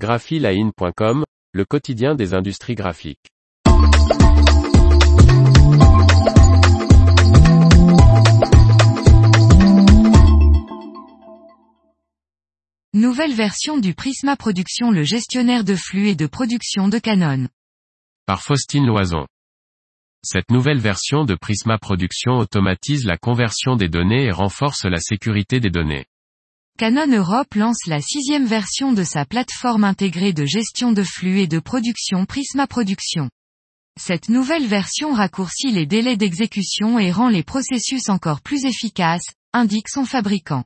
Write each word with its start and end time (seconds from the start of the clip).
graphiline.com, 0.00 1.24
le 1.52 1.64
quotidien 1.66 2.14
des 2.14 2.32
industries 2.32 2.74
graphiques. 2.74 3.28
Nouvelle 12.94 13.34
version 13.34 13.76
du 13.76 13.92
Prisma 13.92 14.36
Production 14.36 14.90
le 14.90 15.02
gestionnaire 15.02 15.64
de 15.64 15.76
flux 15.76 16.08
et 16.08 16.14
de 16.14 16.26
production 16.26 16.88
de 16.88 16.98
Canon. 16.98 17.48
Par 18.24 18.40
Faustine 18.40 18.86
Loison. 18.86 19.26
Cette 20.24 20.50
nouvelle 20.50 20.78
version 20.78 21.26
de 21.26 21.34
Prisma 21.34 21.76
Production 21.76 22.38
automatise 22.38 23.04
la 23.04 23.18
conversion 23.18 23.76
des 23.76 23.88
données 23.88 24.24
et 24.24 24.32
renforce 24.32 24.84
la 24.86 24.98
sécurité 24.98 25.60
des 25.60 25.70
données. 25.70 26.06
Canon 26.80 27.08
Europe 27.14 27.56
lance 27.56 27.84
la 27.86 28.00
sixième 28.00 28.46
version 28.46 28.94
de 28.94 29.04
sa 29.04 29.26
plateforme 29.26 29.84
intégrée 29.84 30.32
de 30.32 30.46
gestion 30.46 30.92
de 30.92 31.02
flux 31.02 31.40
et 31.40 31.46
de 31.46 31.58
production 31.58 32.24
Prisma 32.24 32.66
Production. 32.66 33.28
Cette 34.00 34.30
nouvelle 34.30 34.66
version 34.66 35.12
raccourcit 35.12 35.72
les 35.72 35.84
délais 35.84 36.16
d'exécution 36.16 36.98
et 36.98 37.12
rend 37.12 37.28
les 37.28 37.42
processus 37.42 38.08
encore 38.08 38.40
plus 38.40 38.64
efficaces, 38.64 39.26
indique 39.52 39.90
son 39.90 40.06
fabricant. 40.06 40.64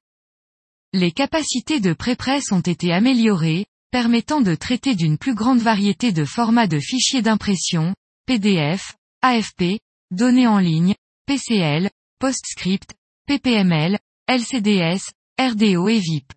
Les 0.92 1.10
capacités 1.10 1.80
de 1.80 1.92
prépresse 1.92 2.52
ont 2.52 2.60
été 2.60 2.92
améliorées, 2.92 3.66
permettant 3.90 4.40
de 4.40 4.54
traiter 4.54 4.94
d'une 4.94 5.18
plus 5.18 5.34
grande 5.34 5.58
variété 5.58 6.12
de 6.12 6.24
formats 6.24 6.68
de 6.68 6.78
fichiers 6.78 7.22
d'impression, 7.22 7.92
PDF, 8.26 8.94
AFP, 9.22 9.80
données 10.12 10.46
en 10.46 10.58
ligne, 10.60 10.94
PCL, 11.26 11.90
PostScript, 12.20 12.94
PPML, 13.26 13.98
LCDS, 14.28 15.10
RDO 15.40 15.88
et 15.88 15.98
VIP. 15.98 16.32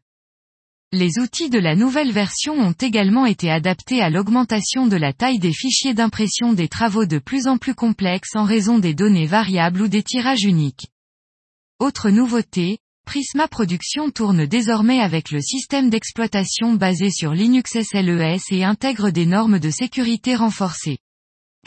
Les 0.91 1.19
outils 1.19 1.51
de 1.51 1.59
la 1.59 1.75
nouvelle 1.75 2.11
version 2.11 2.53
ont 2.53 2.71
également 2.71 3.27
été 3.27 3.51
adaptés 3.51 4.01
à 4.01 4.09
l'augmentation 4.09 4.87
de 4.87 4.95
la 4.95 5.13
taille 5.13 5.37
des 5.37 5.53
fichiers 5.53 5.93
d'impression 5.93 6.53
des 6.53 6.67
travaux 6.67 7.05
de 7.05 7.19
plus 7.19 7.45
en 7.45 7.59
plus 7.59 7.75
complexes 7.75 8.35
en 8.35 8.43
raison 8.43 8.79
des 8.79 8.95
données 8.95 9.27
variables 9.27 9.83
ou 9.83 9.87
des 9.87 10.01
tirages 10.01 10.45
uniques. 10.45 10.87
Autre 11.77 12.09
nouveauté, 12.09 12.79
Prisma 13.05 13.47
Production 13.47 14.09
tourne 14.09 14.47
désormais 14.47 14.99
avec 14.99 15.29
le 15.29 15.41
système 15.41 15.91
d'exploitation 15.91 16.73
basé 16.73 17.11
sur 17.11 17.33
Linux 17.33 17.79
SLES 17.79 18.41
et 18.49 18.63
intègre 18.63 19.11
des 19.11 19.27
normes 19.27 19.59
de 19.59 19.69
sécurité 19.69 20.35
renforcées. 20.35 20.97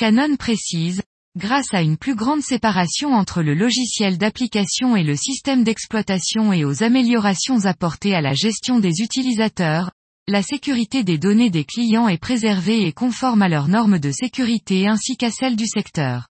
Canon 0.01 0.35
précise, 0.35 1.03
grâce 1.37 1.73
à 1.73 1.83
une 1.83 1.97
plus 1.97 2.17
grande 2.17 2.43
séparation 2.43 3.13
entre 3.13 3.43
le 3.43 3.55
logiciel 3.55 4.19
d'application 4.19 4.97
et 4.97 5.05
le 5.05 5.15
système 5.15 5.63
d'exploitation 5.63 6.53
et 6.53 6.65
aux 6.65 6.83
améliorations 6.83 7.67
apportées 7.67 8.15
à 8.15 8.21
la 8.21 8.33
gestion 8.33 8.81
des 8.81 9.01
utilisateurs, 9.01 9.91
la 10.27 10.43
sécurité 10.43 11.05
des 11.05 11.19
données 11.19 11.51
des 11.51 11.65
clients 11.65 12.09
est 12.09 12.19
préservée 12.19 12.87
et 12.87 12.93
conforme 12.93 13.43
à 13.43 13.49
leurs 13.49 13.69
normes 13.69 13.99
de 13.99 14.11
sécurité 14.11 14.87
ainsi 14.87 15.17
qu'à 15.17 15.31
celles 15.31 15.57
du 15.57 15.67
secteur. 15.67 16.27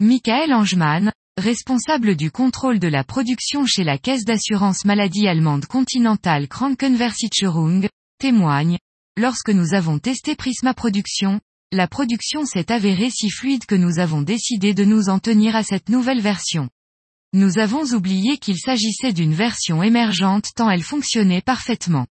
Michael 0.00 0.54
Angemann, 0.54 1.12
responsable 1.38 2.16
du 2.16 2.30
contrôle 2.30 2.78
de 2.78 2.88
la 2.88 3.04
production 3.04 3.66
chez 3.66 3.84
la 3.84 3.98
caisse 3.98 4.24
d'assurance 4.24 4.84
maladie 4.84 5.28
allemande 5.28 5.66
Continental 5.66 6.48
Krankenversicherung, 6.48 7.88
témoigne, 8.18 8.78
lorsque 9.16 9.50
nous 9.50 9.74
avons 9.74 9.98
testé 9.98 10.34
Prisma 10.34 10.74
Production, 10.74 11.40
la 11.70 11.86
production 11.86 12.46
s'est 12.46 12.72
avérée 12.72 13.10
si 13.10 13.28
fluide 13.28 13.66
que 13.66 13.74
nous 13.74 13.98
avons 13.98 14.22
décidé 14.22 14.72
de 14.72 14.84
nous 14.84 15.10
en 15.10 15.18
tenir 15.18 15.54
à 15.54 15.62
cette 15.62 15.90
nouvelle 15.90 16.20
version. 16.20 16.70
Nous 17.34 17.58
avons 17.58 17.84
oublié 17.92 18.38
qu'il 18.38 18.58
s'agissait 18.58 19.12
d'une 19.12 19.34
version 19.34 19.82
émergente 19.82 20.46
tant 20.54 20.70
elle 20.70 20.82
fonctionnait 20.82 21.42
parfaitement. 21.42 22.06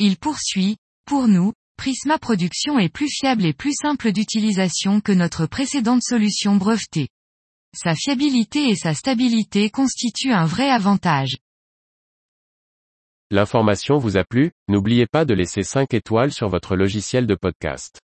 Il 0.00 0.16
poursuit, 0.16 0.78
pour 1.04 1.28
nous, 1.28 1.52
Prisma 1.76 2.18
Production 2.18 2.80
est 2.80 2.88
plus 2.88 3.08
fiable 3.08 3.44
et 3.44 3.52
plus 3.52 3.72
simple 3.72 4.10
d'utilisation 4.10 5.00
que 5.00 5.12
notre 5.12 5.46
précédente 5.46 6.02
solution 6.02 6.56
brevetée. 6.56 7.08
Sa 7.72 7.94
fiabilité 7.94 8.68
et 8.68 8.74
sa 8.74 8.94
stabilité 8.94 9.70
constituent 9.70 10.32
un 10.32 10.46
vrai 10.46 10.70
avantage. 10.70 11.36
L'information 13.30 13.98
vous 13.98 14.16
a 14.16 14.24
plu, 14.24 14.50
n'oubliez 14.66 15.06
pas 15.06 15.24
de 15.24 15.34
laisser 15.34 15.62
5 15.62 15.94
étoiles 15.94 16.32
sur 16.32 16.48
votre 16.48 16.74
logiciel 16.74 17.26
de 17.26 17.34
podcast. 17.34 18.00